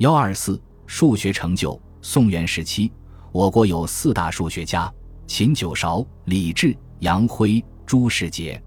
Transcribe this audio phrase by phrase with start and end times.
[0.00, 1.78] 幺二四数学成就。
[2.00, 2.90] 宋元时期，
[3.32, 4.90] 我国有四大数学家：
[5.26, 8.60] 秦九韶、李治、杨辉、朱世杰。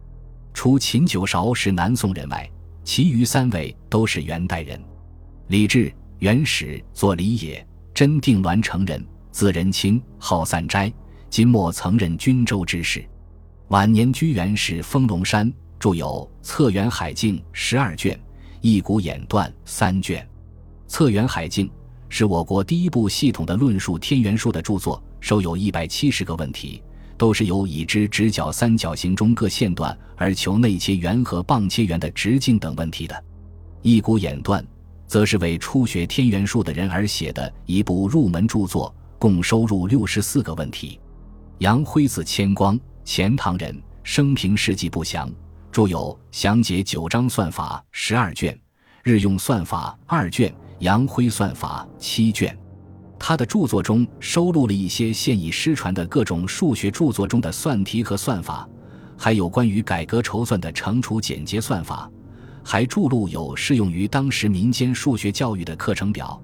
[0.53, 2.47] 除秦九韶是南宋人外，
[2.83, 4.79] 其余三位都是元代人。
[5.47, 10.93] 李治，元始，作李也，真定栾城人，字仁清，号散斋。
[11.31, 13.03] 金末曾任均州知事，
[13.69, 18.15] 晚年居元氏丰隆山，著有《测圆海镜》十二卷，
[18.61, 20.23] 《一股演断》三卷。
[20.93, 21.65] 《测圆海镜》
[22.07, 26.83] 是我国第一部系统的论述天元术的著作，收有一百七十个问题，
[27.17, 33.15] 都是由已知直角三角形中各线段而求内切圆和棒切圆的直径等问题的。
[33.81, 34.61] 《一股演断》
[35.07, 40.99] 则是为初学天元术的人而写的一部入门著作，共收入六十四个问题。
[41.57, 45.27] 杨辉字千光，钱塘人，生平事迹不详，
[45.71, 48.53] 著有《详解九章算法》十二卷，
[49.01, 50.51] 《日用算法》二卷，
[50.83, 52.55] 《杨辉算法》七卷。
[53.17, 58.67] 他的著作中收录了一些现已失传的各种数学著作中的算题和算法，
[59.17, 62.11] 还有关于改革筹算的乘除简洁算法，
[62.65, 66.37] 还著录有适用于当时民间数学教育的课程表，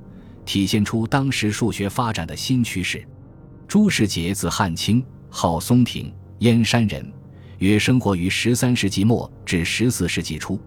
[0.46, 3.06] 体现出当时数学发展的新趋势。
[3.68, 7.06] 朱世杰字汉卿，号松亭，燕山人，
[7.58, 10.58] 约生活于十三世纪末至十四世纪初，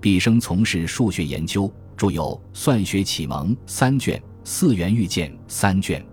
[0.00, 6.00] 毕生从事数学研究，著有《算学启蒙》三卷，《四元遇见》三卷。《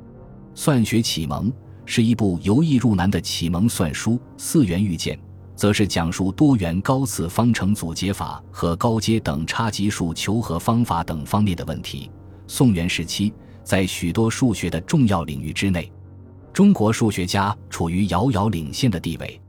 [0.55, 1.47] 算学启蒙》
[1.85, 5.15] 是一部由易入难的启蒙算书，《四元遇见》
[5.55, 12.09] 则是讲述多元高次方程组解法和高阶等差级数求和方法等方面的问题。
[12.47, 13.31] 宋元时期，
[13.63, 15.91] 在许多数学的重要领域之内。
[16.51, 19.39] 中国数学家处于遥遥领先的地位。